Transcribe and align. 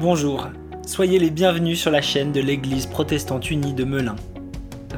Bonjour, 0.00 0.48
soyez 0.84 1.18
les 1.18 1.30
bienvenus 1.30 1.80
sur 1.80 1.90
la 1.90 2.02
chaîne 2.02 2.32
de 2.32 2.40
l'Église 2.40 2.86
protestante 2.86 3.50
unie 3.50 3.72
de 3.72 3.84
Melun. 3.84 4.16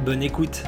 Bonne 0.04 0.22
écoute. 0.22 0.64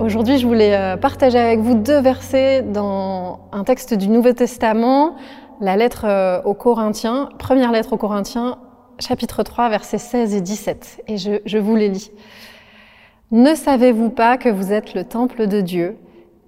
Aujourd'hui, 0.00 0.38
je 0.38 0.46
voulais 0.46 0.74
euh, 0.74 0.96
partager 0.96 1.38
avec 1.38 1.60
vous 1.60 1.74
deux 1.74 2.00
versets 2.00 2.62
dans 2.62 3.48
un 3.52 3.64
texte 3.64 3.92
du 3.92 4.08
Nouveau 4.08 4.32
Testament, 4.32 5.16
la 5.60 5.76
lettre 5.76 6.04
euh, 6.04 6.40
aux 6.44 6.54
Corinthiens, 6.54 7.28
première 7.38 7.72
lettre 7.72 7.92
aux 7.92 7.98
Corinthiens, 7.98 8.58
chapitre 8.98 9.42
3, 9.42 9.68
versets 9.68 9.98
16 9.98 10.34
et 10.34 10.40
17. 10.40 11.02
Et 11.08 11.18
je, 11.18 11.40
je 11.44 11.58
vous 11.58 11.76
les 11.76 11.88
lis. 11.88 12.10
Ne 13.32 13.54
savez-vous 13.54 14.10
pas 14.10 14.38
que 14.38 14.48
vous 14.48 14.72
êtes 14.72 14.94
le 14.94 15.04
temple 15.04 15.46
de 15.46 15.60
Dieu? 15.60 15.98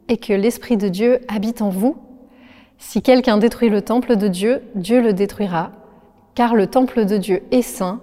Et 0.09 0.17
que 0.17 0.33
l'Esprit 0.33 0.77
de 0.77 0.89
Dieu 0.89 1.21
habite 1.29 1.63
en 1.63 1.69
vous 1.69 1.97
si 2.79 3.03
quelqu'un 3.03 3.39
détruit 3.39 3.69
le 3.69 3.83
temple 3.83 4.17
de 4.17 4.29
Dieu, 4.29 4.63
Dieu 4.75 5.03
le 5.03 5.13
détruira, 5.13 5.73
car 6.35 6.55
le 6.55 6.69
temple 6.69 7.05
de 7.05 7.17
Dieu 7.17 7.43
est 7.51 7.63
saint, 7.63 8.01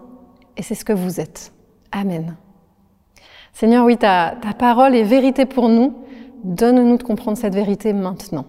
et 0.58 0.64
c'est 0.64 0.76
ce 0.76 0.84
que 0.84 0.94
vous 0.94 1.20
êtes. 1.22 1.54
Amen. 1.92 2.36
Seigneur, 3.54 3.86
oui, 3.86 3.98
ta, 3.98 4.36
ta 4.42 4.54
parole 4.54 4.96
est 4.96 5.04
vérité 5.04 5.46
pour 5.46 5.70
nous. 5.70 5.94
Donne-nous 6.44 6.98
de 6.98 7.04
comprendre 7.04 7.38
cette 7.38 7.56
vérité 7.56 7.94
maintenant. 7.94 8.46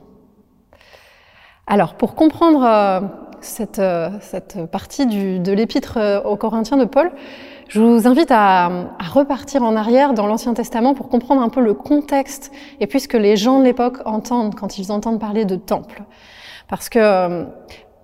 Alors, 1.69 1.95
pour 1.95 2.15
comprendre 2.15 2.65
euh, 2.65 3.01
cette, 3.41 3.79
euh, 3.79 4.11
cette, 4.21 4.66
partie 4.66 5.07
du, 5.07 5.38
de 5.38 5.52
l'épître 5.52 5.97
euh, 5.97 6.21
aux 6.23 6.37
Corinthiens 6.37 6.77
de 6.77 6.85
Paul, 6.85 7.11
je 7.69 7.80
vous 7.80 8.06
invite 8.06 8.30
à, 8.30 8.70
repartir 9.12 9.62
en 9.62 9.74
arrière 9.77 10.15
dans 10.15 10.27
l'Ancien 10.27 10.55
Testament 10.55 10.95
pour 10.95 11.09
comprendre 11.09 11.43
un 11.43 11.48
peu 11.48 11.61
le 11.61 11.74
contexte 11.74 12.52
et 12.80 12.87
puisque 12.87 13.15
les 13.15 13.37
gens 13.37 13.59
de 13.59 13.65
l'époque 13.65 13.98
entendent 14.05 14.55
quand 14.55 14.79
ils 14.79 14.93
entendent 14.93 15.20
parler 15.20 15.45
de 15.45 15.57
temple. 15.57 16.05
Parce 16.68 16.88
que 16.88 16.99
euh, 17.01 17.45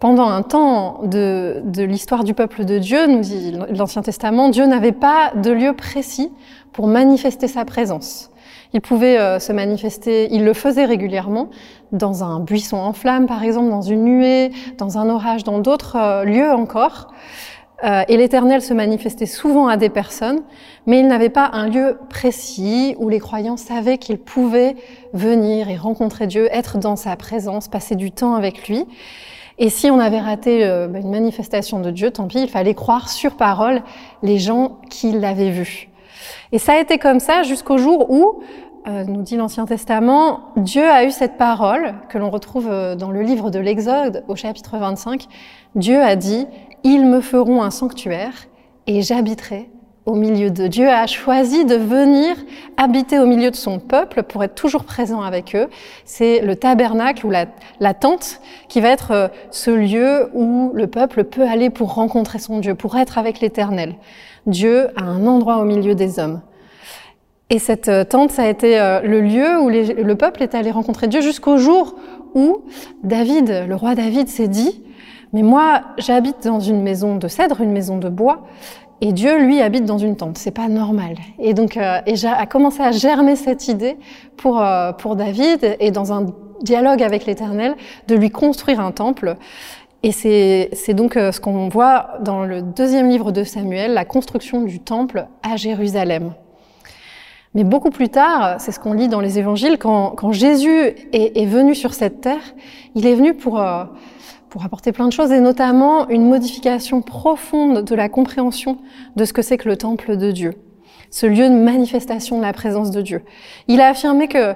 pendant 0.01 0.29
un 0.29 0.43
temps 0.43 1.03
de, 1.05 1.63
de 1.65 1.83
l'histoire 1.85 2.25
du 2.25 2.35
peuple 2.35 2.65
de 2.65 2.79
Dieu, 2.79 3.07
nous 3.07 3.21
dit 3.21 3.55
l'Ancien 3.71 4.03
Testament, 4.03 4.49
Dieu 4.49 4.67
n'avait 4.67 4.93
pas 4.93 5.33
de 5.37 5.51
lieu 5.51 5.75
précis 5.75 6.33
pour 6.73 6.89
manifester 6.89 7.47
sa 7.47 7.65
présence. 7.65 8.31
Il 8.75 8.81
pouvait 8.81 9.19
euh, 9.19 9.39
se 9.39 9.53
manifester, 9.53 10.29
il 10.33 10.45
le 10.45 10.55
faisait 10.55 10.87
régulièrement, 10.87 11.51
dans 11.93 12.25
un 12.25 12.41
buisson 12.41 12.79
en 12.79 12.95
flammes, 12.95 13.27
par 13.27 13.43
exemple, 13.45 13.69
dans 13.69 13.83
une 13.83 14.05
nuée, 14.05 14.51
dans 14.79 14.99
un 14.99 15.11
orage, 15.11 15.45
dans 15.45 15.59
d'autres 15.59 15.97
euh, 15.97 16.25
lieux 16.25 16.53
encore. 16.53 17.13
Euh, 17.85 18.05
et 18.07 18.17
l'Éternel 18.17 18.63
se 18.63 18.75
manifestait 18.75 19.27
souvent 19.27 19.67
à 19.67 19.77
des 19.77 19.89
personnes, 19.89 20.43
mais 20.87 21.01
il 21.01 21.09
n'avait 21.09 21.31
pas 21.31 21.51
un 21.53 21.69
lieu 21.69 21.99
précis 22.09 22.95
où 22.99 23.09
les 23.09 23.19
croyants 23.19 23.57
savaient 23.57 23.99
qu'ils 23.99 24.19
pouvaient 24.19 24.77
venir 25.13 25.69
et 25.69 25.77
rencontrer 25.77 26.29
Dieu, 26.29 26.49
être 26.53 26.79
dans 26.79 26.95
sa 26.95 27.17
présence, 27.17 27.67
passer 27.67 27.97
du 27.97 28.13
temps 28.13 28.35
avec 28.35 28.69
lui. 28.69 28.87
Et 29.59 29.69
si 29.69 29.91
on 29.91 29.99
avait 29.99 30.21
raté 30.21 30.65
euh, 30.65 30.87
bah, 30.87 31.01
une 31.01 31.11
manifestation 31.11 31.81
de 31.81 31.91
Dieu, 31.91 32.13
tant 32.13 32.29
pis, 32.29 32.43
il 32.43 32.49
fallait 32.49 32.75
croire 32.75 33.09
sur 33.09 33.37
parole 33.37 33.83
les 34.23 34.39
gens 34.39 34.79
qui 34.89 35.11
l'avaient 35.11 35.51
vu. 35.51 35.89
Et 36.53 36.59
ça 36.59 36.75
a 36.75 36.79
été 36.79 36.99
comme 36.99 37.19
ça 37.19 37.43
jusqu'au 37.43 37.79
jour 37.79 38.11
où, 38.11 38.43
euh, 38.87 39.05
nous 39.05 39.23
dit 39.23 39.37
l'Ancien 39.37 39.67
Testament, 39.67 40.53
Dieu 40.57 40.89
a 40.89 41.05
eu 41.05 41.11
cette 41.11 41.37
parole 41.37 41.95
que 42.09 42.19
l'on 42.19 42.31
retrouve 42.31 42.69
dans 42.97 43.11
le 43.11 43.23
livre 43.23 43.51
de 43.51 43.59
l'Exode 43.59 44.25
au 44.29 44.37
chapitre 44.37 44.79
25. 44.79 45.27
Dieu 45.75 46.01
a 46.01 46.17
dit, 46.17 46.47
ils 46.85 47.07
me 47.07 47.21
feront 47.21 47.63
un 47.63 47.71
sanctuaire 47.71 48.33
et 48.87 49.03
j'habiterai 49.03 49.69
au 50.05 50.15
milieu 50.15 50.51
de 50.51 50.67
Dieu 50.67 50.89
a 50.89 51.07
choisi 51.07 51.65
de 51.65 51.77
venir 51.77 52.35
habiter 52.77 53.19
au 53.19 53.27
milieu 53.27 53.51
de 53.51 53.57
son 53.57 53.79
peuple 53.79 54.25
pour 54.25 54.43
être 54.43 54.55
toujours 54.55 54.85
présent 54.85 55.23
avec 55.23 55.55
eux. 55.55 55.69
C'est 56.05 56.41
le 56.41 56.57
tabernacle 56.57 57.25
ou 57.25 57.31
la, 57.31 57.95
tente 57.95 58.41
qui 58.69 58.81
va 58.81 58.89
être 58.89 59.11
euh, 59.13 59.29
ce 59.51 59.71
lieu 59.71 60.29
où 60.35 60.73
le 60.75 60.87
peuple 60.89 61.25
peut 61.25 61.47
aller 61.47 61.71
pour 61.71 61.95
rencontrer 61.95 62.41
son 62.41 62.59
Dieu, 62.59 62.75
pour 62.75 62.97
être 62.97 63.17
avec 63.17 63.41
l'Éternel. 63.41 63.95
Dieu 64.47 64.89
a 64.97 65.05
un 65.05 65.27
endroit 65.27 65.59
au 65.59 65.65
milieu 65.65 65.95
des 65.95 66.19
hommes. 66.19 66.41
Et 67.51 67.61
cette 67.61 67.89
euh, 67.89 68.03
tente, 68.03 68.33
ça 68.33 68.43
a 68.43 68.49
été 68.49 68.81
euh, 68.81 69.01
le 69.03 69.21
lieu 69.21 69.61
où 69.61 69.69
le 69.69 70.15
peuple 70.15 70.43
est 70.43 70.55
allé 70.55 70.73
rencontrer 70.73 71.07
Dieu 71.07 71.21
jusqu'au 71.21 71.59
jour 71.59 71.95
où 72.35 72.63
David, 73.05 73.67
le 73.69 73.75
roi 73.77 73.95
David, 73.95 74.27
s'est 74.27 74.49
dit, 74.49 74.83
mais 75.33 75.43
moi, 75.43 75.83
j'habite 75.99 76.45
dans 76.45 76.61
une 76.61 76.83
maison 76.83 77.17
de 77.17 77.29
cèdre, 77.29 77.61
une 77.61 77.73
maison 77.73 77.99
de 77.99 78.09
bois, 78.09 78.43
et 79.01 79.13
Dieu, 79.13 79.39
lui, 79.39 79.61
habite 79.61 79.85
dans 79.85 79.99
une 79.99 80.17
tente. 80.17 80.39
C'est 80.39 80.53
pas 80.53 80.69
normal. 80.69 81.17
Et 81.41 81.55
donc, 81.55 81.77
euh, 81.77 82.01
et 82.07 82.15
a 82.25 82.47
commencé 82.47 82.83
à 82.83 82.93
germer 82.93 83.35
cette 83.35 83.67
idée 83.67 83.97
pour 84.37 84.63
euh, 84.63 84.93
pour 84.93 85.17
David 85.17 85.77
et 85.81 85.91
dans 85.91 86.13
un 86.13 86.27
dialogue 86.63 87.03
avec 87.03 87.27
l'Éternel 87.27 87.75
de 88.07 88.15
lui 88.15 88.31
construire 88.31 88.79
un 88.79 88.93
temple. 88.93 89.35
Et 90.05 90.13
c'est 90.13 90.69
c'est 90.73 90.95
donc 90.95 91.17
euh, 91.17 91.33
ce 91.33 91.41
qu'on 91.41 91.69
voit 91.69 92.11
dans 92.21 92.45
le 92.45 92.63
deuxième 92.63 93.09
livre 93.09 93.33
de 93.33 93.43
Samuel, 93.43 93.93
la 93.93 94.05
construction 94.05 94.63
du 94.63 94.79
temple 94.79 95.27
à 95.43 95.57
Jérusalem. 95.57 96.35
Mais 97.55 97.65
beaucoup 97.65 97.91
plus 97.91 98.09
tard, 98.09 98.61
c'est 98.61 98.73
ce 98.73 98.81
qu'on 98.81 98.95
lit 98.95 99.09
dans 99.09 99.21
les 99.21 99.39
évangiles, 99.39 99.77
quand, 99.79 100.11
quand 100.11 100.33
Jésus 100.33 100.71
est, 101.13 101.37
est, 101.37 101.47
venu 101.47 101.75
sur 101.75 101.93
cette 101.93 102.23
terre, 102.23 102.55
il 102.95 103.07
est 103.07 103.15
venu 103.15 103.35
pour 103.35 103.61
euh, 103.61 103.85
pour 104.53 104.67
apporter 104.67 104.93
plein 104.93 105.09
de 105.09 105.15
choses 105.15 105.33
et 105.33 105.41
notamment 105.41 106.11
une 106.11 106.29
modification 106.29 107.01
profonde 107.01 107.85
de 107.85 107.95
la 107.95 108.11
compréhension 108.11 108.77
de 109.17 109.25
ce 109.25 109.33
que 109.33 109.41
c'est 109.41 109.57
que 109.57 109.67
le 109.67 109.79
temple 109.79 110.19
de 110.19 110.31
Dieu, 110.31 110.53
ce 111.11 111.25
lieu 111.25 111.49
de 111.49 111.55
manifestation 111.55 112.37
de 112.37 112.43
la 112.43 112.53
présence 112.53 112.91
de 112.91 113.01
Dieu. 113.01 113.23
Il 113.67 113.81
a 113.81 113.89
affirmé 113.89 114.29
que 114.29 114.53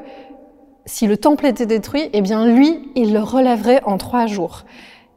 si 0.84 1.06
le 1.06 1.16
temple 1.16 1.46
était 1.46 1.64
détruit, 1.64 2.10
eh 2.12 2.20
bien 2.20 2.44
lui, 2.44 2.90
il 2.94 3.14
le 3.14 3.20
relèverait 3.20 3.80
en 3.86 3.96
trois 3.96 4.26
jours. 4.26 4.64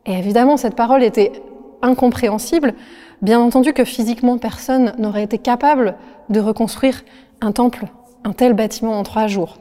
Et 0.05 0.13
évidemment, 0.13 0.55
cette 0.55 0.75
parole 0.75 1.03
était 1.03 1.33
incompréhensible. 1.81 2.73
Bien 3.21 3.41
entendu 3.41 3.73
que 3.73 3.83
physiquement, 3.83 4.37
personne 4.37 4.93
n'aurait 4.97 5.23
été 5.23 5.39
capable 5.39 5.95
de 6.29 6.39
reconstruire 6.39 7.03
un 7.41 7.51
temple, 7.51 7.87
un 8.23 8.31
tel 8.31 8.53
bâtiment 8.53 8.97
en 8.97 9.03
trois 9.03 9.27
jours. 9.27 9.57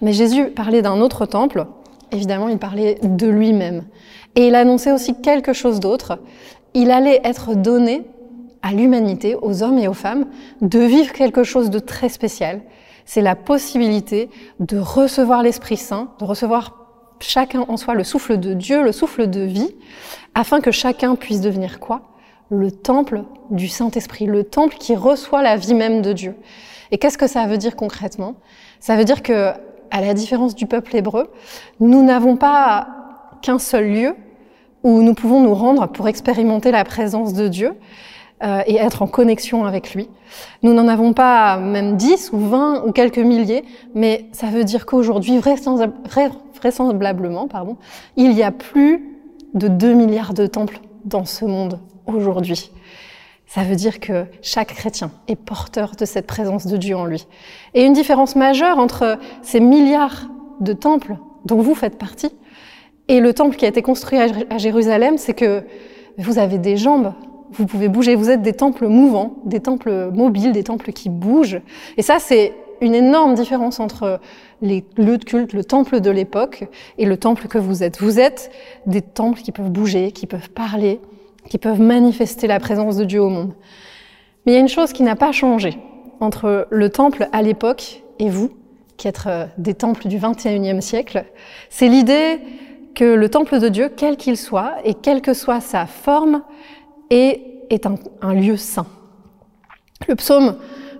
Mais 0.00 0.12
Jésus 0.12 0.44
parlait 0.44 0.80
d'un 0.80 1.00
autre 1.00 1.26
temple. 1.26 1.66
Évidemment, 2.12 2.48
il 2.48 2.58
parlait 2.58 2.98
de 3.02 3.26
lui-même. 3.26 3.84
Et 4.34 4.48
il 4.48 4.54
annonçait 4.54 4.92
aussi 4.92 5.20
quelque 5.20 5.52
chose 5.52 5.80
d'autre. 5.80 6.20
Il 6.74 6.90
allait 6.90 7.20
être 7.24 7.54
donné 7.54 8.02
à 8.62 8.72
l'humanité, 8.72 9.36
aux 9.40 9.62
hommes 9.62 9.78
et 9.78 9.88
aux 9.88 9.94
femmes, 9.94 10.26
de 10.60 10.80
vivre 10.80 11.12
quelque 11.12 11.44
chose 11.44 11.70
de 11.70 11.78
très 11.78 12.08
spécial. 12.08 12.60
C'est 13.06 13.22
la 13.22 13.34
possibilité 13.34 14.28
de 14.60 14.78
recevoir 14.78 15.42
l'Esprit 15.42 15.76
Saint, 15.76 16.10
de 16.20 16.24
recevoir 16.24 16.76
chacun 17.20 17.64
en 17.68 17.76
soi 17.76 17.94
le 17.94 18.04
souffle 18.04 18.38
de 18.38 18.54
Dieu, 18.54 18.82
le 18.82 18.92
souffle 18.92 19.28
de 19.28 19.40
vie, 19.40 19.74
afin 20.34 20.60
que 20.60 20.70
chacun 20.70 21.16
puisse 21.16 21.40
devenir 21.40 21.80
quoi? 21.80 22.02
Le 22.50 22.70
temple 22.70 23.24
du 23.50 23.68
Saint-Esprit, 23.68 24.26
le 24.26 24.44
temple 24.44 24.76
qui 24.78 24.94
reçoit 24.94 25.42
la 25.42 25.56
vie 25.56 25.74
même 25.74 26.02
de 26.02 26.12
Dieu. 26.12 26.34
Et 26.90 26.98
qu'est-ce 26.98 27.18
que 27.18 27.26
ça 27.26 27.46
veut 27.46 27.58
dire 27.58 27.76
concrètement? 27.76 28.34
Ça 28.80 28.96
veut 28.96 29.04
dire 29.04 29.22
que, 29.22 29.52
à 29.90 30.00
la 30.00 30.14
différence 30.14 30.54
du 30.54 30.66
peuple 30.66 30.96
hébreu, 30.96 31.30
nous 31.80 32.02
n'avons 32.02 32.36
pas 32.36 32.88
qu'un 33.42 33.58
seul 33.58 33.90
lieu 33.90 34.14
où 34.82 35.02
nous 35.02 35.14
pouvons 35.14 35.40
nous 35.40 35.54
rendre 35.54 35.88
pour 35.88 36.08
expérimenter 36.08 36.70
la 36.70 36.84
présence 36.84 37.34
de 37.34 37.48
Dieu 37.48 37.74
euh, 38.42 38.62
et 38.66 38.76
être 38.76 39.02
en 39.02 39.06
connexion 39.06 39.66
avec 39.66 39.94
lui. 39.94 40.08
Nous 40.62 40.72
n'en 40.72 40.88
avons 40.88 41.12
pas 41.12 41.58
même 41.58 41.96
10 41.96 42.30
ou 42.32 42.38
20 42.38 42.84
ou 42.86 42.92
quelques 42.92 43.18
milliers, 43.18 43.64
mais 43.94 44.26
ça 44.32 44.46
veut 44.46 44.64
dire 44.64 44.86
qu'aujourd'hui, 44.86 45.38
vraisemblablement, 45.38 47.48
il 48.16 48.32
y 48.32 48.42
a 48.42 48.50
plus 48.50 49.18
de 49.54 49.68
2 49.68 49.92
milliards 49.92 50.32
de 50.32 50.46
temples 50.46 50.80
dans 51.04 51.24
ce 51.24 51.44
monde 51.44 51.80
aujourd'hui. 52.06 52.70
Ça 53.52 53.64
veut 53.64 53.74
dire 53.74 53.98
que 53.98 54.26
chaque 54.42 54.74
chrétien 54.74 55.10
est 55.26 55.34
porteur 55.34 55.96
de 55.98 56.04
cette 56.04 56.28
présence 56.28 56.68
de 56.68 56.76
Dieu 56.76 56.96
en 56.96 57.04
lui. 57.04 57.26
Et 57.74 57.82
une 57.82 57.94
différence 57.94 58.36
majeure 58.36 58.78
entre 58.78 59.18
ces 59.42 59.58
milliards 59.58 60.28
de 60.60 60.72
temples 60.72 61.16
dont 61.46 61.60
vous 61.60 61.74
faites 61.74 61.98
partie 61.98 62.30
et 63.08 63.18
le 63.18 63.34
temple 63.34 63.56
qui 63.56 63.64
a 63.64 63.68
été 63.68 63.82
construit 63.82 64.20
à 64.20 64.58
Jérusalem, 64.58 65.18
c'est 65.18 65.34
que 65.34 65.64
vous 66.16 66.38
avez 66.38 66.58
des 66.58 66.76
jambes, 66.76 67.12
vous 67.50 67.66
pouvez 67.66 67.88
bouger, 67.88 68.14
vous 68.14 68.30
êtes 68.30 68.42
des 68.42 68.52
temples 68.52 68.86
mouvants, 68.86 69.38
des 69.44 69.58
temples 69.58 70.12
mobiles, 70.12 70.52
des 70.52 70.62
temples 70.62 70.92
qui 70.92 71.08
bougent. 71.08 71.60
Et 71.96 72.02
ça, 72.02 72.20
c'est 72.20 72.54
une 72.80 72.94
énorme 72.94 73.34
différence 73.34 73.80
entre 73.80 74.20
les 74.62 74.84
lieux 74.96 75.18
de 75.18 75.24
culte, 75.24 75.54
le 75.54 75.64
temple 75.64 76.00
de 76.00 76.10
l'époque 76.10 76.68
et 76.98 77.04
le 77.04 77.16
temple 77.16 77.48
que 77.48 77.58
vous 77.58 77.82
êtes. 77.82 78.00
Vous 78.00 78.20
êtes 78.20 78.52
des 78.86 79.02
temples 79.02 79.40
qui 79.40 79.50
peuvent 79.50 79.72
bouger, 79.72 80.12
qui 80.12 80.28
peuvent 80.28 80.50
parler, 80.50 81.00
qui 81.50 81.58
peuvent 81.58 81.80
manifester 81.80 82.46
la 82.46 82.58
présence 82.60 82.96
de 82.96 83.04
Dieu 83.04 83.20
au 83.20 83.28
monde. 83.28 83.52
Mais 84.46 84.52
il 84.52 84.54
y 84.54 84.58
a 84.58 84.60
une 84.60 84.68
chose 84.68 84.94
qui 84.94 85.02
n'a 85.02 85.16
pas 85.16 85.32
changé 85.32 85.78
entre 86.20 86.68
le 86.70 86.88
temple 86.88 87.28
à 87.32 87.42
l'époque 87.42 88.02
et 88.18 88.30
vous, 88.30 88.52
qui 88.96 89.08
êtes 89.08 89.24
euh, 89.26 89.46
des 89.58 89.74
temples 89.74 90.08
du 90.08 90.18
21e 90.18 90.80
siècle, 90.80 91.24
c'est 91.68 91.88
l'idée 91.88 92.38
que 92.94 93.04
le 93.04 93.28
temple 93.28 93.58
de 93.58 93.68
Dieu, 93.68 93.90
quel 93.94 94.16
qu'il 94.16 94.36
soit, 94.36 94.74
et 94.84 94.94
quelle 94.94 95.22
que 95.22 95.34
soit 95.34 95.60
sa 95.60 95.86
forme, 95.86 96.42
est, 97.10 97.40
un, 97.84 97.96
un 98.22 98.34
lieu 98.34 98.56
saint. 98.56 98.86
Le 100.08 100.14
psaume 100.14 100.56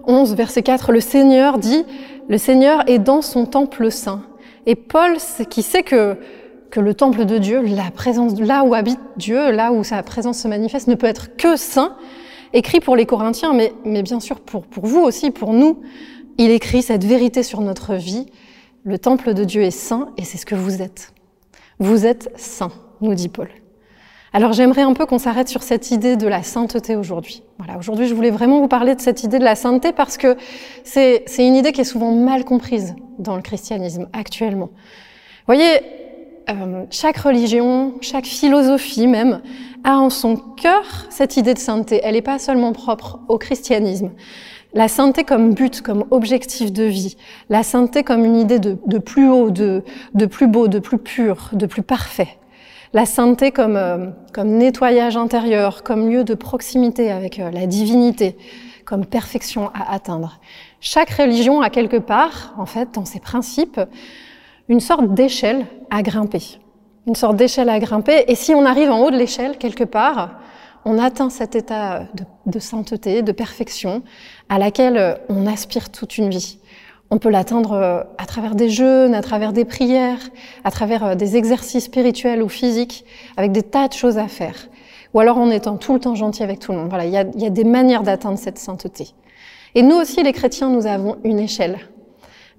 11, 0.06 0.34
verset 0.34 0.62
4, 0.62 0.92
le 0.92 1.00
Seigneur 1.00 1.58
dit, 1.58 1.84
le 2.28 2.38
Seigneur 2.38 2.82
est 2.88 2.98
dans 2.98 3.22
son 3.22 3.46
temple 3.46 3.90
saint. 3.90 4.22
Et 4.66 4.74
Paul, 4.74 5.16
qui 5.48 5.62
sait 5.62 5.82
que, 5.82 6.16
que 6.70 6.80
le 6.80 6.94
temple 6.94 7.24
de 7.24 7.38
Dieu, 7.38 7.60
la 7.62 7.90
présence, 7.90 8.38
là 8.40 8.64
où 8.64 8.74
habite 8.74 9.00
Dieu, 9.16 9.50
là 9.50 9.72
où 9.72 9.84
sa 9.84 10.02
présence 10.02 10.38
se 10.38 10.48
manifeste, 10.48 10.88
ne 10.88 10.94
peut 10.94 11.06
être 11.06 11.36
que 11.36 11.56
saint, 11.56 11.96
écrit 12.52 12.80
pour 12.80 12.96
les 12.96 13.06
Corinthiens, 13.06 13.52
mais, 13.52 14.02
bien 14.02 14.20
sûr 14.20 14.40
pour, 14.40 14.62
pour 14.62 14.86
vous 14.86 15.00
aussi, 15.00 15.30
pour 15.30 15.52
nous, 15.52 15.80
il 16.38 16.50
écrit 16.50 16.82
cette 16.82 17.04
vérité 17.04 17.42
sur 17.42 17.60
notre 17.60 17.94
vie. 17.94 18.26
Le 18.84 18.98
temple 18.98 19.34
de 19.34 19.44
Dieu 19.44 19.62
est 19.62 19.70
saint 19.70 20.10
et 20.16 20.24
c'est 20.24 20.38
ce 20.38 20.46
que 20.46 20.54
vous 20.54 20.80
êtes. 20.80 21.12
Vous 21.78 22.06
êtes 22.06 22.32
saint, 22.36 22.72
nous 23.00 23.14
dit 23.14 23.28
Paul. 23.28 23.48
Alors 24.32 24.52
j'aimerais 24.52 24.82
un 24.82 24.92
peu 24.92 25.06
qu'on 25.06 25.18
s'arrête 25.18 25.48
sur 25.48 25.64
cette 25.64 25.90
idée 25.90 26.16
de 26.16 26.28
la 26.28 26.44
sainteté 26.44 26.94
aujourd'hui. 26.94 27.42
Voilà, 27.58 27.76
aujourd'hui 27.78 28.06
je 28.06 28.14
voulais 28.14 28.30
vraiment 28.30 28.60
vous 28.60 28.68
parler 28.68 28.94
de 28.94 29.00
cette 29.00 29.24
idée 29.24 29.40
de 29.40 29.44
la 29.44 29.56
sainteté 29.56 29.92
parce 29.92 30.16
que 30.16 30.36
c'est 30.84 31.24
une 31.38 31.56
idée 31.56 31.72
qui 31.72 31.80
est 31.80 31.84
souvent 31.84 32.12
mal 32.12 32.44
comprise 32.44 32.94
dans 33.18 33.34
le 33.34 33.42
christianisme 33.42 34.08
actuellement. 34.12 34.70
Voyez, 35.46 35.80
euh, 36.50 36.84
chaque 36.90 37.18
religion, 37.18 37.94
chaque 38.00 38.26
philosophie 38.26 39.06
même, 39.06 39.40
a 39.84 39.98
en 39.98 40.10
son 40.10 40.36
cœur 40.36 40.84
cette 41.10 41.36
idée 41.36 41.54
de 41.54 41.58
sainteté. 41.58 42.00
Elle 42.02 42.14
n'est 42.14 42.22
pas 42.22 42.38
seulement 42.38 42.72
propre 42.72 43.20
au 43.28 43.38
christianisme. 43.38 44.10
La 44.72 44.88
sainteté 44.88 45.24
comme 45.24 45.54
but, 45.54 45.82
comme 45.82 46.04
objectif 46.10 46.72
de 46.72 46.84
vie, 46.84 47.16
la 47.48 47.62
sainteté 47.62 48.04
comme 48.04 48.24
une 48.24 48.36
idée 48.36 48.58
de, 48.60 48.98
plus 48.98 49.28
haut, 49.28 49.50
de, 49.50 49.82
de 50.14 50.26
plus 50.26 50.46
beau, 50.46 50.68
de 50.68 50.78
plus 50.78 50.98
pur, 50.98 51.50
de 51.52 51.66
plus 51.66 51.82
parfait 51.82 52.36
la 52.92 53.06
sainteté 53.06 53.52
comme, 53.52 53.76
euh, 53.76 54.10
comme 54.32 54.48
nettoyage 54.48 55.16
intérieur, 55.16 55.82
comme 55.82 56.10
lieu 56.10 56.24
de 56.24 56.34
proximité 56.34 57.10
avec 57.10 57.38
euh, 57.38 57.50
la 57.50 57.66
divinité, 57.66 58.36
comme 58.84 59.06
perfection 59.06 59.70
à 59.74 59.92
atteindre. 59.92 60.40
Chaque 60.80 61.10
religion 61.10 61.60
a 61.60 61.70
quelque 61.70 61.98
part, 61.98 62.54
en 62.58 62.66
fait, 62.66 62.88
dans 62.94 63.04
ses 63.04 63.20
principes, 63.20 63.80
une 64.70 64.80
sorte 64.80 65.12
d'échelle 65.12 65.66
à 65.90 66.00
grimper. 66.00 66.60
Une 67.08 67.16
sorte 67.16 67.36
d'échelle 67.36 67.68
à 67.68 67.80
grimper. 67.80 68.24
Et 68.28 68.36
si 68.36 68.54
on 68.54 68.64
arrive 68.64 68.88
en 68.88 69.00
haut 69.00 69.10
de 69.10 69.16
l'échelle, 69.16 69.58
quelque 69.58 69.82
part, 69.82 70.38
on 70.84 70.96
atteint 70.96 71.28
cet 71.28 71.56
état 71.56 72.04
de, 72.46 72.58
sainteté, 72.60 73.22
de 73.22 73.32
perfection, 73.32 74.02
à 74.48 74.58
laquelle 74.58 74.96
euh, 74.96 75.14
on 75.28 75.46
aspire 75.46 75.90
toute 75.90 76.18
une 76.18 76.30
vie. 76.30 76.58
On 77.10 77.18
peut 77.18 77.30
l'atteindre 77.30 77.72
euh, 77.72 78.02
à 78.16 78.26
travers 78.26 78.54
des 78.54 78.70
jeûnes, 78.70 79.12
à 79.12 79.22
travers 79.22 79.52
des 79.52 79.64
prières, 79.64 80.20
à 80.62 80.70
travers 80.70 81.04
euh, 81.04 81.14
des 81.16 81.36
exercices 81.36 81.86
spirituels 81.86 82.40
ou 82.40 82.48
physiques, 82.48 83.04
avec 83.36 83.50
des 83.50 83.64
tas 83.64 83.88
de 83.88 83.92
choses 83.92 84.18
à 84.18 84.28
faire. 84.28 84.68
Ou 85.14 85.20
alors 85.20 85.38
en 85.38 85.50
étant 85.50 85.78
tout 85.78 85.94
le 85.94 86.00
temps 86.00 86.14
gentil 86.14 86.44
avec 86.44 86.60
tout 86.60 86.70
le 86.70 86.78
monde. 86.78 86.88
Voilà, 86.90 87.06
il 87.06 87.12
y 87.12 87.46
a 87.46 87.50
des 87.50 87.64
manières 87.64 88.04
d'atteindre 88.04 88.38
cette 88.38 88.58
sainteté. 88.58 89.08
Et 89.74 89.82
nous 89.82 89.96
aussi, 89.96 90.22
les 90.22 90.32
chrétiens, 90.32 90.70
nous 90.70 90.86
avons 90.86 91.16
une 91.24 91.40
échelle. 91.40 91.80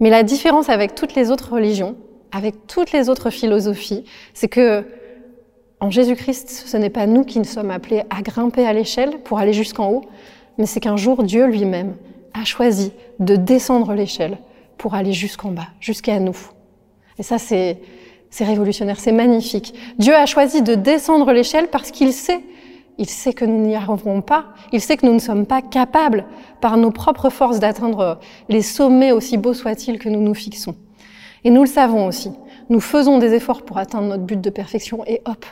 Mais 0.01 0.09
la 0.09 0.23
différence 0.23 0.67
avec 0.67 0.95
toutes 0.95 1.15
les 1.15 1.31
autres 1.31 1.53
religions, 1.53 1.95
avec 2.33 2.67
toutes 2.67 2.91
les 2.91 3.07
autres 3.07 3.29
philosophies, 3.29 4.03
c'est 4.33 4.49
que 4.49 4.83
en 5.79 5.89
Jésus-Christ, 5.89 6.49
ce 6.67 6.77
n'est 6.77 6.89
pas 6.89 7.07
nous 7.07 7.23
qui 7.23 7.39
nous 7.39 7.45
sommes 7.45 7.71
appelés 7.71 8.03
à 8.09 8.21
grimper 8.21 8.67
à 8.67 8.73
l'échelle 8.73 9.19
pour 9.23 9.39
aller 9.39 9.53
jusqu'en 9.53 9.89
haut, 9.89 10.05
mais 10.57 10.65
c'est 10.65 10.79
qu'un 10.79 10.97
jour 10.97 11.23
Dieu 11.23 11.47
lui-même 11.47 11.95
a 12.33 12.45
choisi 12.45 12.91
de 13.19 13.35
descendre 13.35 13.93
l'échelle 13.93 14.37
pour 14.77 14.93
aller 14.93 15.13
jusqu'en 15.13 15.49
bas, 15.49 15.67
jusqu'à 15.79 16.19
nous. 16.19 16.37
Et 17.17 17.23
ça, 17.23 17.39
c'est, 17.39 17.79
c'est 18.29 18.45
révolutionnaire, 18.45 18.99
c'est 18.99 19.11
magnifique. 19.11 19.73
Dieu 19.97 20.15
a 20.15 20.25
choisi 20.25 20.61
de 20.61 20.75
descendre 20.75 21.31
l'échelle 21.31 21.67
parce 21.67 21.91
qu'il 21.91 22.13
sait, 22.13 22.41
il 23.01 23.09
sait 23.09 23.33
que 23.33 23.45
nous 23.45 23.65
n'y 23.65 23.75
arriverons 23.75 24.21
pas, 24.21 24.45
il 24.71 24.79
sait 24.79 24.95
que 24.95 25.07
nous 25.07 25.13
ne 25.13 25.19
sommes 25.19 25.47
pas 25.47 25.63
capables 25.63 26.25
par 26.61 26.77
nos 26.77 26.91
propres 26.91 27.31
forces 27.31 27.59
d'atteindre 27.59 28.19
les 28.47 28.61
sommets 28.61 29.11
aussi 29.11 29.37
beaux 29.37 29.55
soient-ils 29.55 29.97
que 29.97 30.07
nous 30.07 30.21
nous 30.21 30.35
fixons. 30.35 30.75
Et 31.43 31.49
nous 31.49 31.61
le 31.61 31.67
savons 31.67 32.05
aussi. 32.05 32.31
Nous 32.69 32.79
faisons 32.79 33.17
des 33.17 33.33
efforts 33.33 33.63
pour 33.63 33.79
atteindre 33.79 34.07
notre 34.07 34.23
but 34.23 34.39
de 34.39 34.49
perfection 34.51 35.03
et 35.07 35.23
hop, 35.25 35.45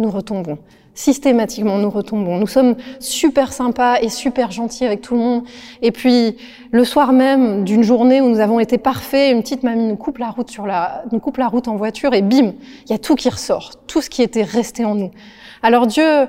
nous 0.00 0.10
retombons 0.10 0.58
systématiquement 0.96 1.78
nous 1.78 1.90
retombons. 1.90 2.38
Nous 2.38 2.46
sommes 2.46 2.74
super 2.98 3.52
sympas 3.52 4.00
et 4.00 4.08
super 4.08 4.50
gentils 4.50 4.84
avec 4.84 5.02
tout 5.02 5.14
le 5.14 5.20
monde. 5.20 5.44
Et 5.82 5.92
puis, 5.92 6.36
le 6.72 6.84
soir 6.84 7.12
même 7.12 7.64
d'une 7.64 7.82
journée 7.82 8.20
où 8.20 8.28
nous 8.28 8.40
avons 8.40 8.58
été 8.58 8.78
parfaits, 8.78 9.30
une 9.32 9.42
petite 9.42 9.62
mamie 9.62 9.84
nous 9.84 9.96
coupe 9.96 10.18
la 10.18 10.30
route 10.30 10.50
sur 10.50 10.66
la, 10.66 11.04
nous 11.12 11.20
coupe 11.20 11.36
la 11.36 11.46
route 11.46 11.68
en 11.68 11.76
voiture 11.76 12.14
et 12.14 12.22
bim, 12.22 12.54
il 12.86 12.90
y 12.90 12.94
a 12.94 12.98
tout 12.98 13.14
qui 13.14 13.28
ressort. 13.28 13.72
Tout 13.86 14.00
ce 14.00 14.10
qui 14.10 14.22
était 14.22 14.42
resté 14.42 14.84
en 14.84 14.94
nous. 14.94 15.10
Alors 15.62 15.86
Dieu 15.86 16.26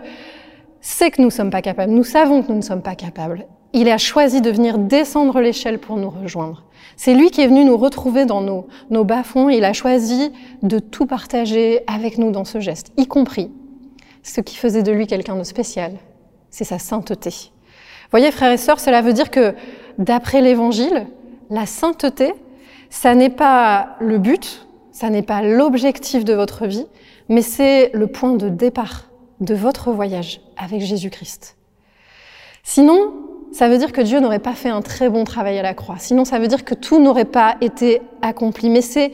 sait 0.81 1.11
que 1.11 1.21
nous 1.21 1.27
ne 1.27 1.33
sommes 1.33 1.49
pas 1.49 1.61
capables. 1.61 1.91
Nous 1.91 2.03
savons 2.03 2.43
que 2.43 2.49
nous 2.49 2.57
ne 2.57 2.61
sommes 2.61 2.81
pas 2.81 2.95
capables. 2.95 3.45
Il 3.73 3.89
a 3.89 3.97
choisi 3.97 4.41
de 4.41 4.49
venir 4.49 4.77
descendre 4.77 5.39
l'échelle 5.41 5.79
pour 5.79 5.97
nous 5.97 6.09
rejoindre. 6.09 6.63
C'est 6.95 7.13
lui 7.13 7.29
qui 7.29 7.41
est 7.41 7.47
venu 7.47 7.65
nous 7.65 7.77
retrouver 7.77 8.25
dans 8.25 8.41
nos, 8.41 8.67
nos 8.89 9.03
bas-fonds. 9.03 9.49
Il 9.49 9.65
a 9.65 9.73
choisi 9.73 10.31
de 10.63 10.79
tout 10.79 11.05
partager 11.05 11.81
avec 11.87 12.17
nous 12.17 12.31
dans 12.31 12.45
ce 12.45 12.59
geste, 12.59 12.91
y 12.97 13.07
compris 13.07 13.51
ce 14.27 14.41
qui 14.41 14.57
faisait 14.57 14.83
de 14.83 14.91
lui 14.91 15.07
quelqu'un 15.07 15.37
de 15.37 15.43
spécial, 15.43 15.93
c'est 16.49 16.65
sa 16.65 16.79
sainteté. 16.79 17.51
Voyez, 18.11 18.31
frères 18.31 18.51
et 18.51 18.57
sœurs, 18.57 18.79
cela 18.79 19.01
veut 19.01 19.13
dire 19.13 19.31
que 19.31 19.55
d'après 19.97 20.41
l'Évangile, 20.41 21.07
la 21.49 21.65
sainteté, 21.65 22.33
ça 22.89 23.15
n'est 23.15 23.29
pas 23.29 23.95
le 23.99 24.17
but, 24.17 24.67
ça 24.91 25.09
n'est 25.09 25.21
pas 25.21 25.41
l'objectif 25.41 26.25
de 26.25 26.33
votre 26.33 26.67
vie, 26.67 26.85
mais 27.29 27.41
c'est 27.41 27.89
le 27.93 28.07
point 28.07 28.33
de 28.33 28.49
départ 28.49 29.06
de 29.39 29.53
votre 29.53 29.91
voyage 29.91 30.41
avec 30.57 30.81
Jésus-Christ. 30.81 31.57
Sinon, 32.63 33.13
ça 33.51 33.69
veut 33.69 33.77
dire 33.77 33.91
que 33.91 34.01
Dieu 34.01 34.19
n'aurait 34.19 34.39
pas 34.39 34.53
fait 34.53 34.69
un 34.69 34.81
très 34.81 35.09
bon 35.09 35.23
travail 35.23 35.57
à 35.57 35.61
la 35.61 35.73
croix. 35.73 35.97
Sinon, 35.99 36.25
ça 36.25 36.39
veut 36.39 36.47
dire 36.47 36.65
que 36.65 36.73
tout 36.73 36.99
n'aurait 36.99 37.25
pas 37.25 37.55
été 37.61 38.01
accompli. 38.21 38.69
Mais 38.69 38.81
c'est 38.81 39.11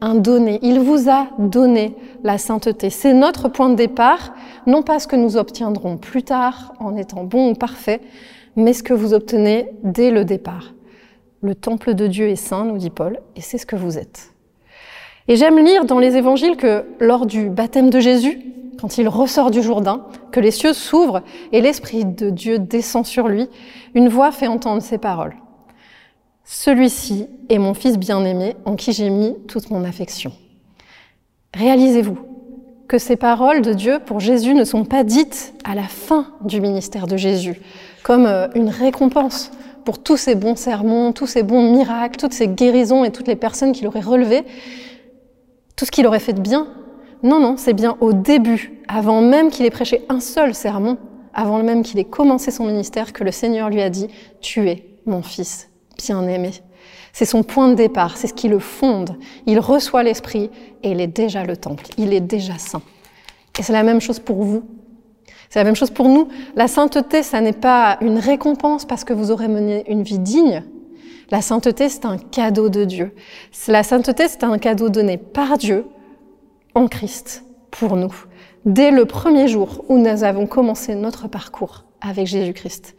un 0.00 0.14
donné. 0.14 0.58
Il 0.62 0.80
vous 0.80 1.10
a 1.10 1.28
donné 1.38 1.94
la 2.22 2.38
sainteté. 2.38 2.90
C'est 2.90 3.12
notre 3.12 3.48
point 3.48 3.68
de 3.68 3.74
départ, 3.74 4.34
non 4.66 4.82
pas 4.82 4.98
ce 4.98 5.06
que 5.06 5.16
nous 5.16 5.36
obtiendrons 5.36 5.96
plus 5.96 6.22
tard 6.22 6.74
en 6.80 6.96
étant 6.96 7.24
bons 7.24 7.50
ou 7.50 7.54
parfaits, 7.54 8.00
mais 8.56 8.72
ce 8.72 8.82
que 8.82 8.94
vous 8.94 9.14
obtenez 9.14 9.68
dès 9.82 10.10
le 10.10 10.24
départ. 10.24 10.74
Le 11.42 11.54
temple 11.54 11.94
de 11.94 12.06
Dieu 12.06 12.28
est 12.28 12.36
saint, 12.36 12.64
nous 12.64 12.78
dit 12.78 12.90
Paul, 12.90 13.20
et 13.36 13.40
c'est 13.40 13.58
ce 13.58 13.66
que 13.66 13.76
vous 13.76 13.98
êtes. 13.98 14.32
Et 15.28 15.36
j'aime 15.36 15.58
lire 15.58 15.84
dans 15.84 15.98
les 15.98 16.16
évangiles 16.16 16.56
que 16.56 16.84
lors 17.00 17.26
du 17.26 17.50
baptême 17.50 17.90
de 17.90 18.00
Jésus, 18.00 18.40
quand 18.80 18.98
il 18.98 19.08
ressort 19.08 19.50
du 19.50 19.62
Jourdain, 19.62 20.06
que 20.32 20.40
les 20.40 20.50
cieux 20.50 20.72
s'ouvrent 20.72 21.22
et 21.52 21.60
l'Esprit 21.60 22.04
de 22.04 22.30
Dieu 22.30 22.58
descend 22.58 23.06
sur 23.06 23.28
lui, 23.28 23.48
une 23.94 24.08
voix 24.08 24.32
fait 24.32 24.46
entendre 24.46 24.82
ces 24.82 24.98
paroles. 24.98 25.36
Celui-ci 26.44 27.26
est 27.48 27.58
mon 27.58 27.74
fils 27.74 27.98
bien-aimé 27.98 28.54
en 28.64 28.76
qui 28.76 28.92
j'ai 28.92 29.10
mis 29.10 29.34
toute 29.48 29.70
mon 29.70 29.84
affection. 29.84 30.32
Réalisez-vous 31.54 32.18
que 32.86 32.98
ces 32.98 33.16
paroles 33.16 33.62
de 33.62 33.72
Dieu 33.72 33.98
pour 34.04 34.20
Jésus 34.20 34.54
ne 34.54 34.64
sont 34.64 34.84
pas 34.84 35.02
dites 35.02 35.54
à 35.64 35.74
la 35.74 35.82
fin 35.82 36.28
du 36.42 36.60
ministère 36.60 37.06
de 37.06 37.16
Jésus, 37.16 37.60
comme 38.04 38.26
euh, 38.26 38.46
une 38.54 38.68
récompense 38.68 39.50
pour 39.84 40.02
tous 40.02 40.16
ces 40.16 40.34
bons 40.34 40.56
sermons, 40.56 41.12
tous 41.12 41.26
ces 41.26 41.42
bons 41.42 41.72
miracles, 41.72 42.18
toutes 42.18 42.32
ces 42.32 42.48
guérisons 42.48 43.04
et 43.04 43.10
toutes 43.10 43.28
les 43.28 43.36
personnes 43.36 43.72
qu'il 43.72 43.86
aurait 43.86 44.00
relevées, 44.00 44.44
tout 45.76 45.84
ce 45.84 45.90
qu'il 45.90 46.06
aurait 46.06 46.20
fait 46.20 46.32
de 46.32 46.40
bien. 46.40 46.68
Non, 47.26 47.40
non, 47.40 47.56
c'est 47.56 47.72
bien 47.72 47.96
au 48.00 48.12
début, 48.12 48.80
avant 48.86 49.20
même 49.20 49.50
qu'il 49.50 49.66
ait 49.66 49.70
prêché 49.70 50.04
un 50.08 50.20
seul 50.20 50.54
sermon, 50.54 50.96
avant 51.34 51.60
même 51.60 51.82
qu'il 51.82 51.98
ait 51.98 52.04
commencé 52.04 52.52
son 52.52 52.66
ministère, 52.66 53.12
que 53.12 53.24
le 53.24 53.32
Seigneur 53.32 53.68
lui 53.68 53.82
a 53.82 53.90
dit, 53.90 54.06
tu 54.40 54.68
es 54.68 54.84
mon 55.06 55.22
fils 55.22 55.68
bien-aimé. 55.98 56.52
C'est 57.12 57.24
son 57.24 57.42
point 57.42 57.66
de 57.66 57.74
départ, 57.74 58.16
c'est 58.16 58.28
ce 58.28 58.32
qui 58.32 58.46
le 58.46 58.60
fonde. 58.60 59.16
Il 59.44 59.58
reçoit 59.58 60.04
l'Esprit 60.04 60.50
et 60.84 60.92
il 60.92 61.00
est 61.00 61.08
déjà 61.08 61.42
le 61.42 61.56
temple, 61.56 61.86
il 61.98 62.14
est 62.14 62.20
déjà 62.20 62.58
saint. 62.58 62.82
Et 63.58 63.64
c'est 63.64 63.72
la 63.72 63.82
même 63.82 64.00
chose 64.00 64.20
pour 64.20 64.44
vous. 64.44 64.62
C'est 65.50 65.58
la 65.58 65.64
même 65.64 65.74
chose 65.74 65.90
pour 65.90 66.08
nous. 66.08 66.28
La 66.54 66.68
sainteté, 66.68 67.24
ça 67.24 67.40
n'est 67.40 67.52
pas 67.52 67.98
une 68.02 68.18
récompense 68.18 68.84
parce 68.84 69.02
que 69.02 69.12
vous 69.12 69.32
aurez 69.32 69.48
mené 69.48 69.82
une 69.90 70.04
vie 70.04 70.20
digne. 70.20 70.62
La 71.32 71.42
sainteté, 71.42 71.88
c'est 71.88 72.04
un 72.04 72.18
cadeau 72.18 72.68
de 72.68 72.84
Dieu. 72.84 73.16
La 73.66 73.82
sainteté, 73.82 74.28
c'est 74.28 74.44
un 74.44 74.58
cadeau 74.58 74.90
donné 74.90 75.16
par 75.16 75.58
Dieu 75.58 75.86
en 76.76 76.88
Christ 76.88 77.42
pour 77.70 77.96
nous. 77.96 78.14
Dès 78.66 78.90
le 78.90 79.06
premier 79.06 79.48
jour 79.48 79.84
où 79.88 79.98
nous 79.98 80.24
avons 80.24 80.46
commencé 80.46 80.94
notre 80.94 81.26
parcours 81.26 81.84
avec 82.02 82.26
Jésus-Christ. 82.26 82.96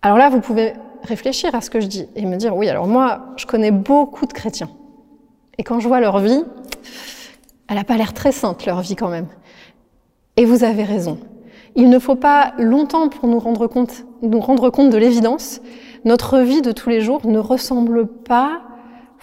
Alors 0.00 0.16
là, 0.16 0.30
vous 0.30 0.40
pouvez 0.40 0.72
réfléchir 1.02 1.54
à 1.54 1.60
ce 1.60 1.68
que 1.68 1.80
je 1.80 1.86
dis 1.86 2.08
et 2.16 2.24
me 2.24 2.36
dire, 2.36 2.56
oui, 2.56 2.68
alors 2.68 2.86
moi, 2.86 3.26
je 3.36 3.44
connais 3.44 3.70
beaucoup 3.70 4.26
de 4.26 4.32
chrétiens. 4.32 4.70
Et 5.58 5.62
quand 5.62 5.78
je 5.78 5.88
vois 5.88 6.00
leur 6.00 6.18
vie, 6.20 6.42
elle 7.68 7.76
n'a 7.76 7.84
pas 7.84 7.98
l'air 7.98 8.14
très 8.14 8.32
sainte, 8.32 8.64
leur 8.64 8.80
vie 8.80 8.96
quand 8.96 9.10
même. 9.10 9.28
Et 10.38 10.46
vous 10.46 10.64
avez 10.64 10.84
raison. 10.84 11.18
Il 11.76 11.90
ne 11.90 11.98
faut 11.98 12.16
pas 12.16 12.54
longtemps 12.58 13.10
pour 13.10 13.28
nous 13.28 13.38
rendre 13.38 13.66
compte, 13.66 14.06
nous 14.22 14.40
rendre 14.40 14.70
compte 14.70 14.88
de 14.88 14.96
l'évidence. 14.96 15.60
Notre 16.06 16.38
vie 16.38 16.62
de 16.62 16.72
tous 16.72 16.88
les 16.88 17.02
jours 17.02 17.26
ne 17.26 17.38
ressemble 17.38 18.06
pas 18.06 18.62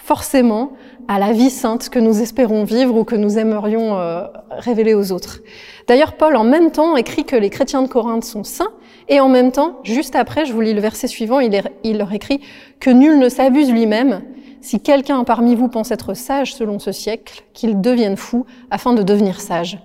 forcément 0.04 0.72
à 1.08 1.20
la 1.20 1.32
vie 1.32 1.50
sainte 1.50 1.90
que 1.90 2.00
nous 2.00 2.22
espérons 2.22 2.64
vivre 2.64 2.96
ou 2.96 3.04
que 3.04 3.16
nous 3.16 3.38
aimerions 3.38 3.98
euh, 3.98 4.24
révéler 4.50 4.94
aux 4.94 5.12
autres. 5.12 5.40
D'ailleurs, 5.88 6.14
Paul, 6.14 6.36
en 6.36 6.44
même 6.44 6.72
temps, 6.72 6.96
écrit 6.96 7.26
que 7.26 7.36
les 7.36 7.50
chrétiens 7.50 7.82
de 7.82 7.88
Corinthe 7.88 8.24
sont 8.24 8.44
saints, 8.44 8.72
et 9.10 9.20
en 9.20 9.30
même 9.30 9.52
temps, 9.52 9.80
juste 9.84 10.16
après, 10.16 10.46
je 10.46 10.54
vous 10.54 10.62
lis 10.62 10.74
le 10.74 10.82
verset 10.82 11.08
suivant, 11.08 11.40
il, 11.40 11.62
il 11.84 11.98
leur 11.98 12.14
écrit 12.14 12.42
que 12.80 12.90
nul 12.90 13.20
ne 13.20 13.30
s'abuse 13.30 13.72
lui-même, 13.72 14.22
Si 14.62 14.80
quelqu'un 14.80 15.24
parmi 15.24 15.56
vous 15.56 15.70
pense 15.70 15.90
être 15.92 16.14
sage 16.14 16.54
selon 16.54 16.78
ce 16.78 16.92
siècle, 16.92 17.44
qu'il 17.54 17.82
devienne 17.82 18.16
fou 18.16 18.46
afin 18.70 18.94
de 18.94 19.02
devenir 19.02 19.42
sage. 19.42 19.80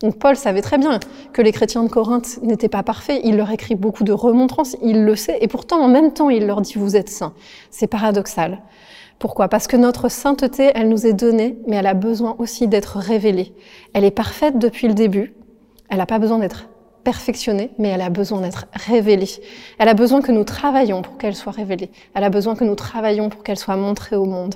Donc 0.00 0.18
Paul 0.18 0.36
savait 0.36 0.60
très 0.60 0.78
bien 0.78 1.00
que 1.32 1.42
les 1.42 1.50
chrétiens 1.50 1.82
de 1.82 1.88
Corinthe 1.88 2.40
n'étaient 2.42 2.68
pas 2.68 2.82
parfaits. 2.82 3.20
Il 3.24 3.36
leur 3.36 3.50
écrit 3.50 3.74
beaucoup 3.74 4.04
de 4.04 4.12
remontrances, 4.12 4.76
il 4.82 5.04
le 5.04 5.16
sait, 5.16 5.38
et 5.40 5.48
pourtant 5.48 5.80
en 5.80 5.88
même 5.88 6.12
temps 6.12 6.30
il 6.30 6.46
leur 6.46 6.60
dit 6.60 6.74
vous 6.76 6.94
êtes 6.94 7.08
saints. 7.08 7.32
C'est 7.70 7.88
paradoxal. 7.88 8.60
Pourquoi? 9.18 9.48
Parce 9.48 9.66
que 9.66 9.76
notre 9.76 10.08
sainteté, 10.08 10.70
elle 10.74 10.88
nous 10.88 11.06
est 11.06 11.12
donnée, 11.12 11.58
mais 11.66 11.76
elle 11.76 11.86
a 11.86 11.94
besoin 11.94 12.36
aussi 12.38 12.68
d'être 12.68 12.98
révélée. 12.98 13.52
Elle 13.92 14.04
est 14.04 14.12
parfaite 14.12 14.58
depuis 14.58 14.86
le 14.86 14.94
début. 14.94 15.34
Elle 15.88 15.98
n'a 15.98 16.06
pas 16.06 16.18
besoin 16.18 16.38
d'être 16.38 16.68
perfectionnée, 17.02 17.70
mais 17.78 17.88
elle 17.88 18.02
a 18.02 18.10
besoin 18.10 18.40
d'être 18.40 18.66
révélée. 18.74 19.30
Elle 19.78 19.88
a 19.88 19.94
besoin 19.94 20.20
que 20.20 20.30
nous 20.30 20.44
travaillions 20.44 21.02
pour 21.02 21.18
qu'elle 21.18 21.34
soit 21.34 21.52
révélée. 21.52 21.90
Elle 22.14 22.22
a 22.22 22.30
besoin 22.30 22.54
que 22.54 22.64
nous 22.64 22.74
travaillions 22.74 23.28
pour 23.28 23.42
qu'elle 23.42 23.58
soit 23.58 23.76
montrée 23.76 24.14
au 24.14 24.24
monde. 24.24 24.54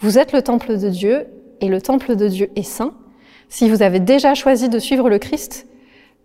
Vous 0.00 0.18
êtes 0.18 0.32
le 0.32 0.42
temple 0.42 0.78
de 0.78 0.88
Dieu, 0.88 1.26
et 1.60 1.68
le 1.68 1.80
temple 1.80 2.16
de 2.16 2.28
Dieu 2.28 2.50
est 2.56 2.62
saint. 2.62 2.94
Si 3.48 3.68
vous 3.68 3.82
avez 3.82 4.00
déjà 4.00 4.34
choisi 4.34 4.68
de 4.68 4.78
suivre 4.78 5.08
le 5.08 5.18
Christ, 5.18 5.66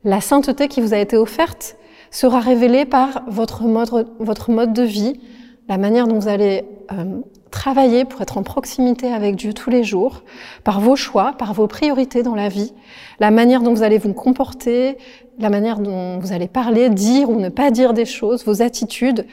la 0.04 0.22
sainteté 0.22 0.68
qui 0.68 0.82
vous 0.82 0.94
a 0.94 0.98
été 0.98 1.18
offerte 1.18 1.78
sera 2.10 2.40
révélée 2.40 2.86
par 2.86 3.24
votre 3.28 3.64
mode, 3.64 4.08
votre 4.20 4.52
mode 4.52 4.74
de 4.74 4.84
vie, 4.84 5.20
la 5.68 5.78
manière 5.78 6.08
dont 6.08 6.20
vous 6.20 6.28
allez 6.28 6.66
euh, 6.92 7.22
travailler 7.52 8.06
pour 8.06 8.22
être 8.22 8.38
en 8.38 8.44
proximité 8.44 9.12
avec 9.14 9.36
Dieu 9.36 9.54
tous 9.54 9.70
les 9.70 9.84
jours, 9.84 10.24
par 10.64 10.80
vos 10.80 10.96
choix, 10.96 11.34
par 11.38 11.54
vos 11.54 11.68
priorités 11.68 12.24
dans 12.24 12.36
la 12.36 12.50
vie, 12.50 12.74
la 13.20 13.32
manière 13.32 13.62
dont 13.62 13.74
vous 13.74 13.84
allez 13.84 13.98
vous 13.98 14.14
comporter, 14.14 14.98
la 15.40 15.50
manière 15.50 15.80
dont 15.80 16.20
vous 16.20 16.34
allez 16.34 16.48
parler, 16.48 16.90
dire 16.90 17.30
ou 17.30 17.40
ne 17.40 17.50
pas 17.50 17.72
dire 17.72 17.94
des 17.94 18.06
choses, 18.06 18.46
vos 18.46 18.62
attitudes. 18.62 19.26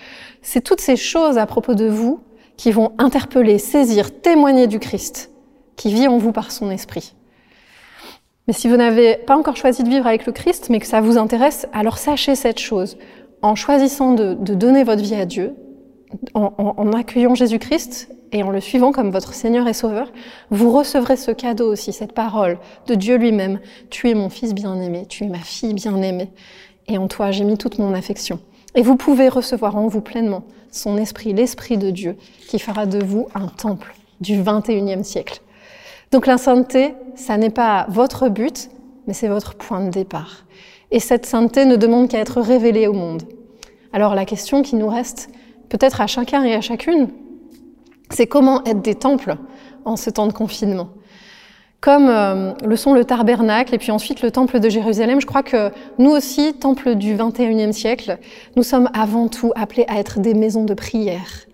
C'est 0.43 0.61
toutes 0.61 0.81
ces 0.81 0.97
choses 0.97 1.39
à 1.39 1.47
propos 1.47 1.75
de 1.75 1.87
vous 1.87 2.21
qui 2.57 2.73
vont 2.73 2.93
interpeller, 2.99 3.59
saisir, 3.59 4.21
témoigner 4.21 4.67
du 4.67 4.79
Christ 4.79 5.31
qui 5.77 5.93
vit 5.93 6.09
en 6.09 6.19
vous 6.19 6.33
par 6.33 6.51
son 6.51 6.71
esprit. 6.71 7.15
Mais 8.49 8.55
si 8.55 8.69
vous 8.69 8.77
n'avez 8.77 9.17
pas 9.17 9.37
encore 9.37 9.57
choisi 9.57 9.83
de 9.85 9.89
vivre 9.89 10.07
avec 10.07 10.27
le 10.27 10.33
Christ, 10.33 10.69
mais 10.71 10.81
que 10.81 10.87
ça 10.87 11.01
vous 11.01 11.19
intéresse, 11.19 11.69
alors 11.73 11.99
sachez 11.99 12.35
cette 12.35 12.59
chose. 12.59 12.99
En 13.43 13.55
choisissant 13.55 14.15
de, 14.15 14.35
de 14.35 14.55
donner 14.55 14.83
votre 14.83 15.03
vie 15.03 15.15
à 15.15 15.27
Dieu, 15.27 15.55
en, 16.35 16.93
accueillant 16.93 17.35
Jésus-Christ 17.35 18.09
et 18.33 18.43
en 18.43 18.51
le 18.51 18.61
suivant 18.61 18.93
comme 18.93 19.11
votre 19.11 19.35
Seigneur 19.35 19.67
et 19.69 19.73
Sauveur, 19.73 20.13
vous 20.51 20.71
recevrez 20.71 21.17
ce 21.17 21.31
cadeau 21.31 21.73
aussi, 21.73 21.93
cette 21.93 22.13
parole 22.13 22.59
de 22.87 22.95
Dieu 22.95 23.17
lui-même. 23.17 23.61
Tu 23.91 24.11
es 24.11 24.15
mon 24.15 24.29
fils 24.29 24.55
bien-aimé, 24.55 25.07
tu 25.09 25.25
es 25.25 25.29
ma 25.29 25.39
fille 25.39 25.75
bien-aimée, 25.75 26.31
et 26.87 26.99
en 26.99 27.09
toi 27.09 27.31
j'ai 27.31 27.45
mis 27.45 27.57
toute 27.57 27.79
mon 27.79 27.95
affection. 27.95 28.41
Et 28.75 28.83
vous 28.83 28.97
pouvez 28.97 29.29
recevoir 29.29 29.77
en 29.77 29.89
vous 29.89 30.03
pleinement 30.03 30.45
son 30.71 30.99
esprit, 30.99 31.33
l'esprit 31.33 31.79
de 31.79 31.91
Dieu, 31.91 32.17
qui 32.49 32.59
fera 32.59 32.87
de 32.87 33.03
vous 33.03 33.29
un 33.35 33.49
temple 33.49 33.95
du 34.21 34.41
21e 34.41 35.03
siècle. 35.03 35.41
Donc 36.11 36.27
la 36.27 36.39
sainteté, 36.39 36.95
ça 37.15 37.37
n'est 37.37 37.51
pas 37.51 37.87
votre 37.89 38.29
but, 38.29 38.71
mais 39.07 39.15
c'est 39.15 39.29
votre 39.29 39.55
point 39.55 39.85
de 39.85 39.91
départ. 39.91 40.45
Et 40.91 41.01
cette 41.01 41.27
sainteté 41.27 41.65
ne 41.65 41.77
demande 41.77 42.09
qu'à 42.09 42.19
être 42.19 42.41
révélée 42.41 42.87
au 42.87 42.93
monde. 42.93 43.23
Alors 43.93 44.15
la 44.15 44.25
question 44.25 44.63
qui 44.63 44.77
nous 44.77 44.89
reste, 44.89 45.31
peut-être 45.69 46.01
à 46.01 46.07
chacun 46.07 46.45
et 46.45 46.55
à 46.55 46.61
chacune, 46.61 47.09
c'est 48.11 48.27
comment 48.27 48.65
être 48.65 48.81
des 48.81 48.95
temples 48.95 49.37
en 49.85 49.97
ce 49.97 50.11
temps 50.11 50.27
de 50.27 50.33
confinement. 50.33 50.89
Comme 51.81 52.09
euh, 52.09 52.55
le 52.65 52.77
sont 52.77 52.93
le 52.93 53.05
tabernacle 53.05 53.73
et 53.75 53.79
puis 53.79 53.93
ensuite 53.93 54.23
le 54.23 54.33
temple 54.33 54.59
de 54.59 54.69
Jérusalem, 54.69 55.21
je 55.21 55.27
crois 55.27 55.45
que 55.45 55.71
nous 55.99 56.11
aussi, 56.11 56.55
temple 56.55 56.97
du 56.97 57.15
21e 57.15 57.71
siècle, 57.71 58.19
nous 58.57 58.65
sommes 58.65 58.91
avant 58.95 59.29
tout 59.29 59.53
appelés 59.55 59.85
à 59.87 59.99
être 59.99 60.19
des 60.19 60.35
maisons 60.35 60.65
de 60.65 60.75
prière, 60.75 61.47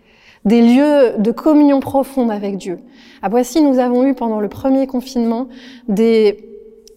des 0.47 0.63
lieux 0.63 1.15
de 1.19 1.31
communion 1.31 1.81
profonde 1.81 2.31
avec 2.31 2.57
Dieu. 2.57 2.79
À 3.21 3.29
Boissy, 3.29 3.61
nous 3.61 3.79
avons 3.79 4.07
eu 4.07 4.15
pendant 4.15 4.41
le 4.41 4.49
premier 4.49 4.87
confinement 4.87 5.49
des 5.89 6.51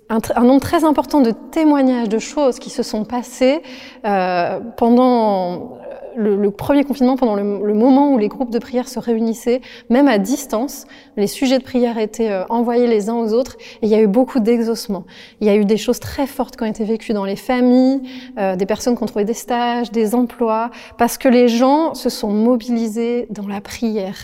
un, 0.09 0.19
un, 0.35 0.43
nombre 0.43 0.61
très 0.61 0.85
important 0.85 1.19
de 1.19 1.31
témoignages 1.31 2.07
de 2.07 2.19
choses 2.19 2.59
qui 2.59 2.69
se 2.69 2.81
sont 2.81 3.03
passées 3.03 3.61
euh, 4.05 4.61
pendant 4.77 5.79
le, 6.17 6.51
premier 6.51 6.83
confinement, 6.83 7.15
pendant 7.15 7.35
le, 7.35 7.73
moment 7.73 8.11
où 8.11 8.17
les 8.17 8.27
groupes 8.27 8.49
de 8.49 8.59
prière 8.59 8.87
se 8.87 8.99
réunissaient, 8.99 9.61
même 9.89 10.07
à 10.07 10.17
distance, 10.17 10.85
les 11.15 11.27
sujets 11.27 11.59
de 11.59 11.63
prière 11.63 11.97
étaient 11.97 12.31
euh, 12.31 12.43
envoyés 12.49 12.87
les 12.87 13.09
uns 13.09 13.15
aux 13.15 13.33
autres 13.33 13.57
et 13.81 13.85
il 13.85 13.89
y 13.89 13.95
a 13.95 14.01
eu 14.01 14.07
beaucoup 14.07 14.39
d'exaucement. 14.39 15.05
Il 15.41 15.47
y 15.47 15.49
a 15.49 15.55
eu 15.55 15.65
des 15.65 15.77
choses 15.77 15.99
très 15.99 16.25
fortes 16.25 16.57
qui 16.57 16.63
ont 16.63 16.67
été 16.67 16.83
vécues 16.83 17.13
dans 17.13 17.25
les 17.25 17.35
familles, 17.35 18.01
euh, 18.37 18.55
des 18.55 18.65
personnes 18.65 18.97
qui 18.97 19.03
ont 19.03 19.07
trouvé 19.07 19.25
des 19.25 19.33
stages, 19.33 19.91
des 19.91 20.15
emplois, 20.15 20.71
parce 20.97 21.17
que 21.17 21.29
les 21.29 21.47
gens 21.47 21.93
se 21.93 22.09
sont 22.09 22.31
mobilisés 22.31 23.27
dans 23.29 23.47
la 23.47 23.61
prière. 23.61 24.17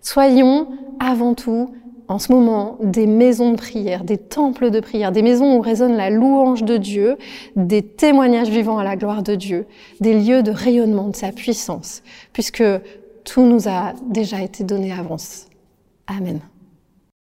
Soyons 0.00 0.68
avant 0.98 1.34
tout 1.34 1.70
en 2.08 2.18
ce 2.18 2.32
moment 2.32 2.78
des 2.82 3.06
maisons 3.06 3.52
de 3.52 3.56
prière, 3.56 4.04
des 4.04 4.18
temples 4.18 4.70
de 4.70 4.80
prière, 4.80 5.12
des 5.12 5.22
maisons 5.22 5.56
où 5.56 5.60
résonne 5.60 5.96
la 5.96 6.10
louange 6.10 6.64
de 6.64 6.76
Dieu, 6.76 7.16
des 7.56 7.82
témoignages 7.82 8.50
vivants 8.50 8.78
à 8.78 8.84
la 8.84 8.96
gloire 8.96 9.22
de 9.22 9.34
Dieu, 9.34 9.66
des 10.00 10.18
lieux 10.18 10.42
de 10.42 10.50
rayonnement 10.50 11.08
de 11.08 11.16
sa 11.16 11.32
puissance, 11.32 12.02
puisque 12.32 12.64
tout 13.24 13.46
nous 13.46 13.68
a 13.68 13.94
déjà 14.06 14.42
été 14.42 14.64
donné 14.64 14.92
avance. 14.92 15.46
Amen. 16.06 16.40